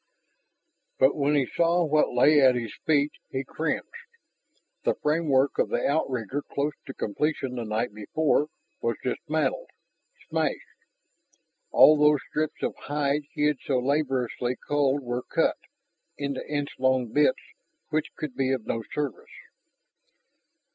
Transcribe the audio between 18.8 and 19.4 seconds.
service.